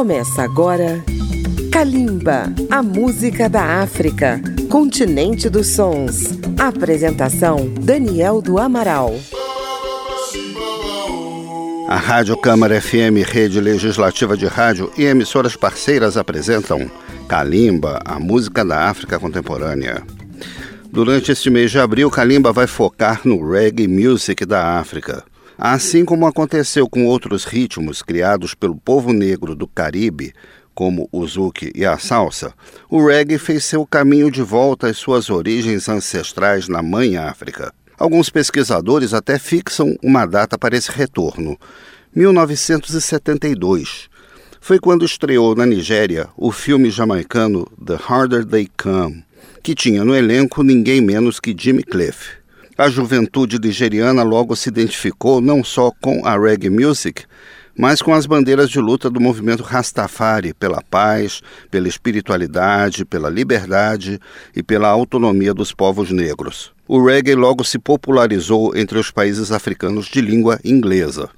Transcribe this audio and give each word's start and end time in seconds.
Começa 0.00 0.42
agora 0.42 1.04
Kalimba, 1.70 2.44
a 2.70 2.82
música 2.82 3.50
da 3.50 3.82
África, 3.82 4.40
continente 4.70 5.50
dos 5.50 5.66
sons. 5.66 6.38
Apresentação 6.58 7.68
Daniel 7.78 8.40
do 8.40 8.58
Amaral. 8.58 9.14
A 11.86 11.96
Rádio 11.96 12.34
Câmara 12.38 12.80
FM, 12.80 13.20
rede 13.26 13.60
legislativa 13.60 14.38
de 14.38 14.46
rádio 14.46 14.90
e 14.96 15.04
emissoras 15.04 15.54
parceiras 15.54 16.16
apresentam 16.16 16.90
Kalimba, 17.28 18.00
a 18.02 18.18
música 18.18 18.64
da 18.64 18.88
África 18.88 19.18
contemporânea. 19.18 20.02
Durante 20.90 21.30
este 21.30 21.50
mês 21.50 21.70
de 21.70 21.78
abril, 21.78 22.10
Kalimba 22.10 22.54
vai 22.54 22.66
focar 22.66 23.20
no 23.26 23.52
reggae 23.52 23.86
music 23.86 24.46
da 24.46 24.78
África. 24.78 25.22
Assim 25.62 26.06
como 26.06 26.26
aconteceu 26.26 26.88
com 26.88 27.04
outros 27.04 27.44
ritmos 27.44 28.00
criados 28.00 28.54
pelo 28.54 28.74
povo 28.74 29.12
negro 29.12 29.54
do 29.54 29.68
Caribe, 29.68 30.32
como 30.74 31.06
o 31.12 31.26
zouk 31.26 31.70
e 31.74 31.84
a 31.84 31.98
salsa, 31.98 32.54
o 32.88 33.06
reggae 33.06 33.36
fez 33.36 33.66
seu 33.66 33.84
caminho 33.84 34.30
de 34.30 34.40
volta 34.40 34.86
às 34.86 34.96
suas 34.96 35.28
origens 35.28 35.86
ancestrais 35.86 36.66
na 36.66 36.82
mãe 36.82 37.18
África. 37.18 37.74
Alguns 37.98 38.30
pesquisadores 38.30 39.12
até 39.12 39.38
fixam 39.38 39.94
uma 40.02 40.24
data 40.24 40.56
para 40.56 40.74
esse 40.74 40.90
retorno, 40.90 41.58
1972. 42.16 44.08
Foi 44.62 44.78
quando 44.78 45.04
estreou 45.04 45.54
na 45.54 45.66
Nigéria 45.66 46.30
o 46.38 46.50
filme 46.50 46.88
jamaicano 46.88 47.70
The 47.84 47.98
Harder 48.08 48.46
They 48.46 48.66
Come, 48.82 49.22
que 49.62 49.74
tinha 49.74 50.06
no 50.06 50.16
elenco 50.16 50.62
ninguém 50.62 51.02
menos 51.02 51.38
que 51.38 51.54
Jimmy 51.54 51.82
Cliff. 51.82 52.39
A 52.80 52.88
juventude 52.88 53.58
nigeriana 53.58 54.22
logo 54.22 54.56
se 54.56 54.70
identificou 54.70 55.38
não 55.38 55.62
só 55.62 55.90
com 56.00 56.24
a 56.24 56.34
reggae 56.38 56.70
music, 56.70 57.24
mas 57.76 58.00
com 58.00 58.14
as 58.14 58.24
bandeiras 58.24 58.70
de 58.70 58.80
luta 58.80 59.10
do 59.10 59.20
movimento 59.20 59.62
Rastafari 59.62 60.54
pela 60.54 60.82
paz, 60.88 61.42
pela 61.70 61.86
espiritualidade, 61.86 63.04
pela 63.04 63.28
liberdade 63.28 64.18
e 64.56 64.62
pela 64.62 64.88
autonomia 64.88 65.52
dos 65.52 65.74
povos 65.74 66.10
negros. 66.10 66.72
O 66.88 67.04
reggae 67.04 67.34
logo 67.34 67.64
se 67.64 67.78
popularizou 67.78 68.74
entre 68.74 68.98
os 68.98 69.10
países 69.10 69.52
africanos 69.52 70.06
de 70.06 70.22
língua 70.22 70.58
inglesa. 70.64 71.28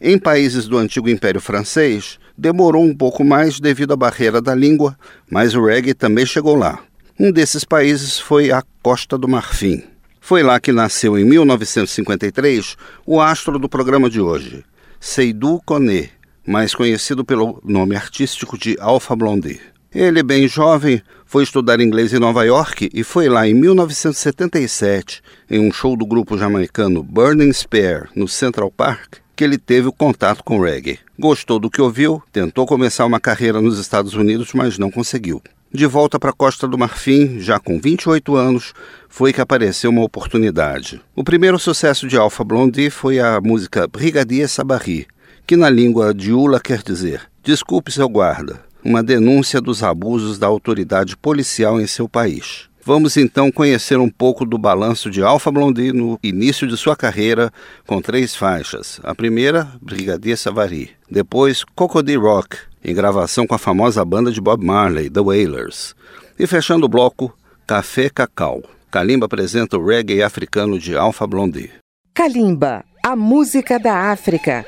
Em 0.00 0.18
países 0.18 0.66
do 0.66 0.76
antigo 0.76 1.08
Império 1.08 1.40
Francês, 1.40 2.18
demorou 2.36 2.82
um 2.82 2.92
pouco 2.92 3.22
mais 3.22 3.60
devido 3.60 3.92
à 3.92 3.96
barreira 3.96 4.42
da 4.42 4.52
língua, 4.52 4.98
mas 5.30 5.54
o 5.54 5.64
reggae 5.64 5.94
também 5.94 6.26
chegou 6.26 6.56
lá. 6.56 6.80
Um 7.20 7.30
desses 7.30 7.62
países 7.62 8.18
foi 8.18 8.50
a 8.50 8.64
Costa 8.82 9.16
do 9.16 9.28
Marfim. 9.28 9.84
Foi 10.28 10.42
lá 10.42 10.60
que 10.60 10.72
nasceu, 10.72 11.18
em 11.18 11.24
1953, 11.24 12.76
o 13.06 13.18
astro 13.18 13.58
do 13.58 13.66
programa 13.66 14.10
de 14.10 14.20
hoje, 14.20 14.62
Seydou 15.00 15.58
Kone, 15.64 16.10
mais 16.46 16.74
conhecido 16.74 17.24
pelo 17.24 17.62
nome 17.64 17.96
artístico 17.96 18.58
de 18.58 18.76
Alpha 18.78 19.16
Blondy. 19.16 19.58
Ele, 19.90 20.22
bem 20.22 20.46
jovem, 20.46 21.00
foi 21.24 21.44
estudar 21.44 21.80
inglês 21.80 22.12
em 22.12 22.18
Nova 22.18 22.44
York 22.44 22.90
e 22.92 23.02
foi 23.02 23.26
lá 23.30 23.48
em 23.48 23.54
1977, 23.54 25.22
em 25.50 25.66
um 25.66 25.72
show 25.72 25.96
do 25.96 26.04
grupo 26.04 26.36
jamaicano 26.36 27.02
Burning 27.02 27.50
Spear, 27.50 28.10
no 28.14 28.28
Central 28.28 28.70
Park, 28.70 29.20
que 29.34 29.42
ele 29.42 29.56
teve 29.56 29.88
o 29.88 29.92
contato 29.92 30.44
com 30.44 30.60
reggae. 30.60 30.98
Gostou 31.18 31.58
do 31.58 31.70
que 31.70 31.80
ouviu, 31.80 32.22
tentou 32.30 32.66
começar 32.66 33.06
uma 33.06 33.18
carreira 33.18 33.62
nos 33.62 33.78
Estados 33.78 34.12
Unidos, 34.12 34.52
mas 34.52 34.76
não 34.76 34.90
conseguiu. 34.90 35.40
De 35.70 35.84
volta 35.84 36.18
para 36.18 36.30
a 36.30 36.32
Costa 36.32 36.66
do 36.66 36.78
Marfim, 36.78 37.40
já 37.40 37.60
com 37.60 37.78
28 37.78 38.34
anos, 38.34 38.72
foi 39.06 39.34
que 39.34 39.40
apareceu 39.40 39.90
uma 39.90 40.02
oportunidade. 40.02 41.02
O 41.14 41.22
primeiro 41.22 41.58
sucesso 41.58 42.08
de 42.08 42.16
Alpha 42.16 42.42
Blondy 42.42 42.88
foi 42.88 43.20
a 43.20 43.38
música 43.38 43.86
Brigadier 43.86 44.48
Sabari, 44.48 45.06
que 45.46 45.56
na 45.56 45.68
língua 45.68 46.14
de 46.14 46.32
Ula 46.32 46.58
quer 46.58 46.82
dizer 46.82 47.20
Desculpe 47.42 47.92
seu 47.92 48.08
guarda, 48.08 48.62
uma 48.82 49.02
denúncia 49.02 49.60
dos 49.60 49.82
abusos 49.82 50.38
da 50.38 50.46
autoridade 50.46 51.14
policial 51.18 51.78
em 51.78 51.86
seu 51.86 52.08
país. 52.08 52.68
Vamos 52.88 53.18
então 53.18 53.52
conhecer 53.52 53.98
um 53.98 54.08
pouco 54.08 54.46
do 54.46 54.56
balanço 54.56 55.10
de 55.10 55.22
Alpha 55.22 55.52
Blondy 55.52 55.92
no 55.92 56.18
início 56.22 56.66
de 56.66 56.74
sua 56.74 56.96
carreira, 56.96 57.52
com 57.86 58.00
três 58.00 58.34
faixas. 58.34 58.98
A 59.04 59.14
primeira, 59.14 59.68
Brigadier 59.82 60.38
Savary. 60.38 60.92
Depois, 61.10 61.62
Cocody 61.76 62.16
Rock, 62.16 62.56
em 62.82 62.94
gravação 62.94 63.46
com 63.46 63.54
a 63.54 63.58
famosa 63.58 64.02
banda 64.06 64.32
de 64.32 64.40
Bob 64.40 64.64
Marley, 64.64 65.10
The 65.10 65.20
Wailers. 65.20 65.94
E 66.38 66.46
fechando 66.46 66.86
o 66.86 66.88
bloco, 66.88 67.30
Café 67.66 68.08
Cacau. 68.08 68.62
Kalimba 68.90 69.26
apresenta 69.26 69.76
o 69.76 69.86
reggae 69.86 70.22
africano 70.22 70.78
de 70.78 70.96
Alpha 70.96 71.26
Blondy. 71.26 71.70
Kalimba, 72.14 72.86
a 73.04 73.14
música 73.14 73.78
da 73.78 74.10
África. 74.10 74.64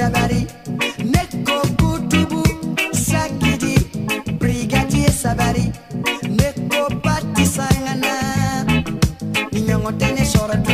Sabari. 0.00 0.59
sabari 5.22 5.72
neko 6.28 6.82
patisangana 7.02 8.14
ninyongotene 9.52 10.24
soratu 10.24 10.72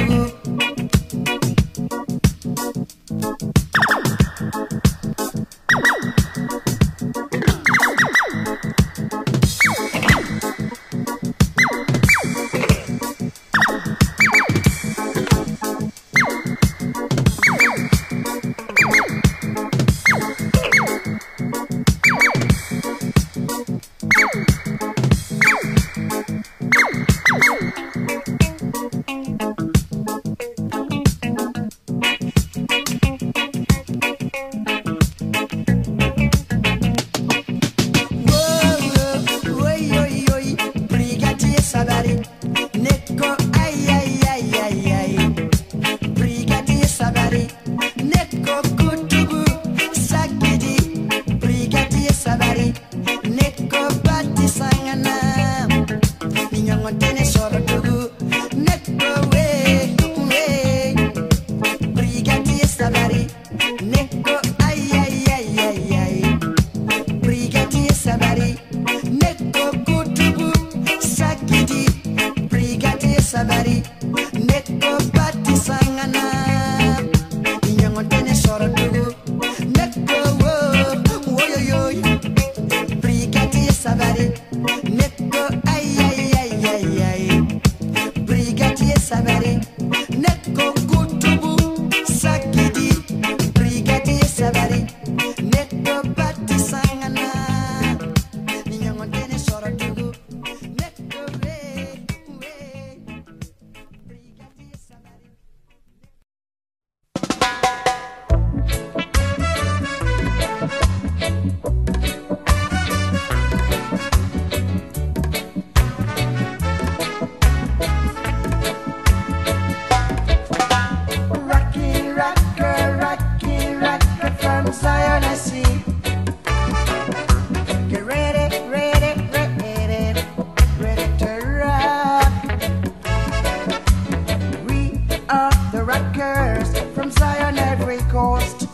forced 138.26 138.65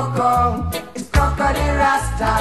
Coco, 0.00 0.70
it's 0.94 1.10
Coco 1.10 1.52
the 1.52 1.66
Rasta. 1.76 2.32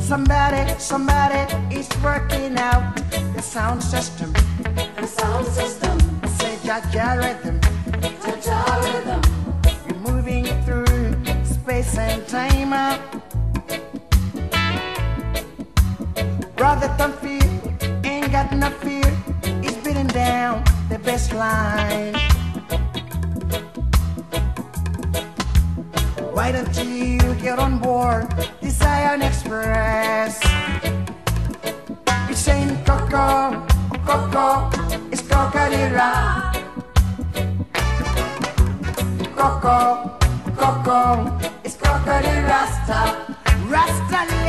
Somebody, 0.00 0.62
somebody 0.78 1.42
is 1.70 1.90
working 2.02 2.56
out 2.56 2.96
the 3.36 3.42
sound 3.42 3.82
system. 3.82 4.32
The 4.96 5.06
sound 5.06 5.46
system. 5.48 5.98
I 6.22 6.28
say 6.28 6.56
Jaja 6.64 7.20
rhythm. 7.20 7.60
Jaja 8.24 8.58
rhythm. 8.82 9.20
You're 9.86 10.00
moving 10.08 10.46
through 10.64 11.12
space 11.44 11.98
and 11.98 12.26
time. 12.26 12.72
Brother, 16.56 16.88
don't 16.96 17.14
fear, 17.16 17.42
ain't 18.04 18.32
got 18.32 18.50
no 18.56 18.70
fear. 18.70 19.04
It's 19.62 19.76
beating 19.84 20.06
down 20.06 20.64
the 20.88 20.96
baseline. 20.96 22.33
Why 26.44 26.52
don't 26.52 26.76
you 26.76 27.34
get 27.36 27.58
on 27.58 27.78
board 27.78 28.28
the 28.60 28.68
Zion 28.68 29.22
Express? 29.22 30.38
It's 32.28 32.38
saying 32.38 32.84
Coco, 32.84 33.64
Coco, 34.04 34.68
it's 35.10 35.22
Cocadilla. 35.22 36.52
Coco, 39.34 40.18
Coco, 40.54 41.38
it's 41.64 41.78
Rasta. 41.80 43.36
Rasta 43.66 44.43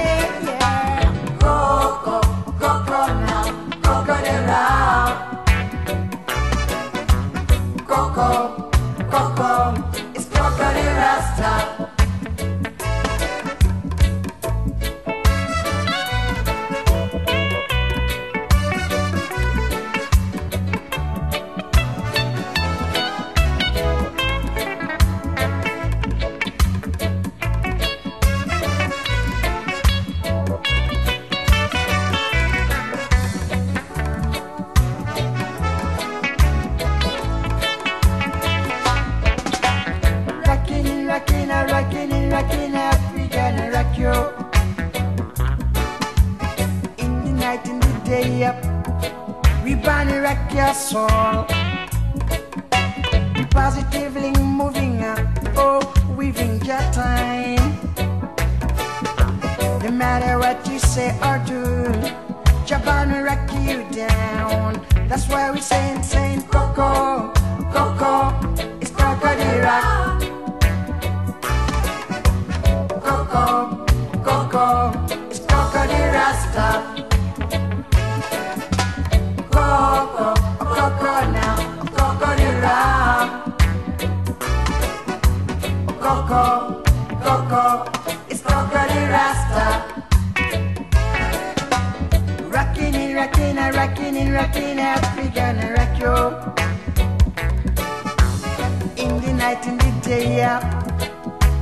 yap. 100.36 100.64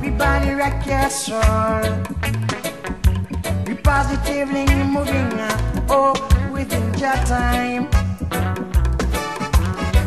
We 0.02 0.10
body 0.10 0.50
rock 0.50 0.84
your 0.84 1.08
soul. 1.08 1.82
We 3.66 3.74
positively 3.74 4.66
moving 4.84 5.32
up, 5.38 5.60
oh, 5.88 6.14
within 6.52 6.86
your 6.94 7.18
time. 7.24 7.88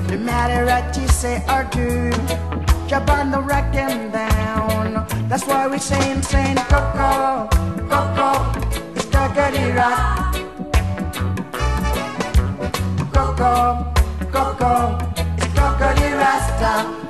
No 0.09 0.17
matter 0.17 0.65
what 0.65 0.95
you 0.97 1.07
say 1.07 1.43
or 1.47 1.63
do, 1.71 2.11
jump 2.87 3.09
on 3.09 3.31
the 3.31 3.39
rock 3.39 3.73
and 3.73 4.11
down. 4.11 5.07
That's 5.29 5.45
why 5.45 5.67
we 5.67 5.77
sing, 5.79 6.21
sing, 6.21 6.57
Coco, 6.67 7.47
Coco, 7.87 8.29
it's 8.95 9.05
Cockatoo 9.05 9.71
Rock. 9.79 10.35
Coco, 13.13 13.93
Coco, 14.31 14.97
it's 15.37 15.53
Cockatoo 15.53 16.15
Rasta. 16.17 17.06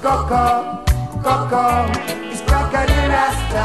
Coco, 0.00 0.84
Coco 1.22 1.90
is 2.30 2.40
crocodile 2.42 3.08
rasta. 3.08 3.64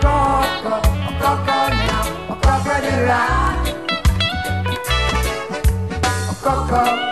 Coco, 0.00 0.74
a 0.74 1.12
Coco 1.18 1.18
coco 1.18 1.58
now, 1.74 2.06
coco 2.28 2.36
crocodile 2.40 3.04
rasta. 3.06 3.74
Coco. 6.42 7.07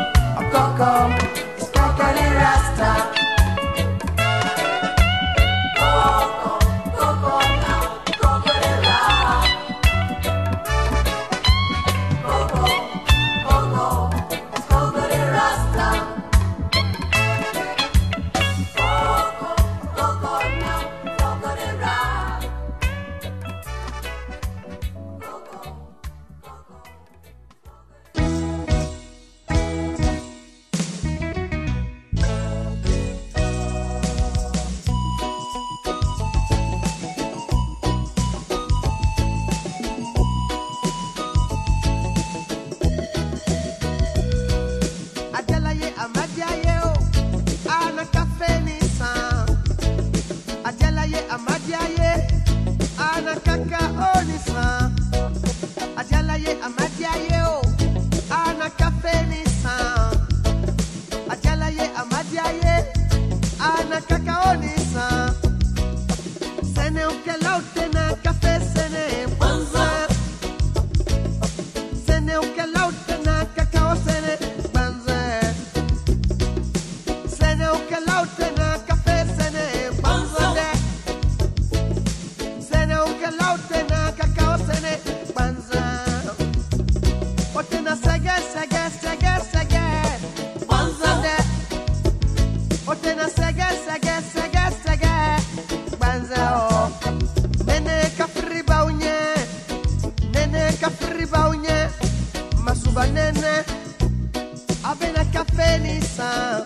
Benny 105.56 106.00
Sam, 106.02 106.62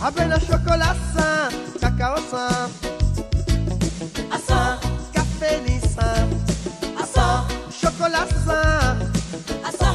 Abena 0.00 0.38
Chocolat 0.38 0.96
Sam, 1.12 1.50
Cacao 1.80 2.16
Sam, 2.30 2.70
Assa, 4.30 4.78
Café 5.12 5.60
Nissan, 5.66 6.28
Assa, 6.96 7.44
Chocolat 7.80 8.30
Sam, 8.46 8.96
Assa, 9.64 9.90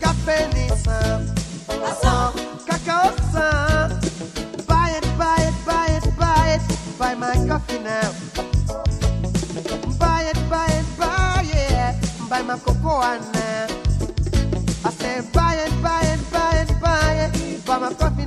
Café 0.00 0.48
Nissan, 0.54 1.20
Assa, 1.84 2.32
Cacao 2.66 3.14
Sam. 3.30 3.90
Buy 4.66 4.90
it, 4.98 5.06
buy 5.16 5.36
it, 5.46 5.54
buy 5.64 5.86
it, 5.96 6.06
buy 6.18 6.58
it, 6.58 6.62
buy 6.98 7.14
my 7.14 7.34
coffee 7.46 7.78
now. 7.78 8.10
Buy 10.00 10.22
it, 10.30 10.38
buy 10.50 10.66
it, 10.66 10.86
buy 10.98 11.46
it, 11.46 12.28
buy 12.28 12.42
my 12.42 12.58
cocoa 12.58 13.18
now. 13.32 13.66
I 14.84 14.90
said, 14.90 15.32
buy 15.32 15.51
I'm 17.82 17.96
a. 17.96 18.21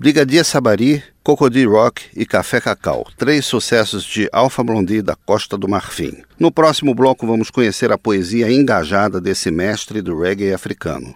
Brigadia 0.00 0.42
Sabari, 0.42 1.04
Cocody 1.22 1.66
Rock 1.66 2.06
e 2.16 2.24
Café 2.24 2.58
Cacau, 2.58 3.06
três 3.18 3.44
sucessos 3.44 4.02
de 4.02 4.30
Alfa 4.32 4.64
Blondie 4.64 5.02
da 5.02 5.14
Costa 5.14 5.58
do 5.58 5.68
Marfim. 5.68 6.22
No 6.38 6.50
próximo 6.50 6.94
bloco 6.94 7.26
vamos 7.26 7.50
conhecer 7.50 7.92
a 7.92 7.98
poesia 7.98 8.50
engajada 8.50 9.20
desse 9.20 9.50
mestre 9.50 10.00
do 10.00 10.18
reggae 10.18 10.54
africano. 10.54 11.14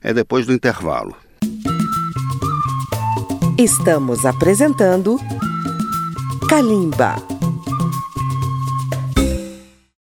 É 0.00 0.14
depois 0.14 0.46
do 0.46 0.54
intervalo. 0.54 1.14
Estamos 3.58 4.24
apresentando 4.24 5.20
Kalimba. 6.48 7.31